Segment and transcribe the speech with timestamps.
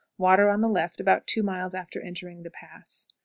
[0.17, 3.05] Water on the left about two miles after entering the Pass.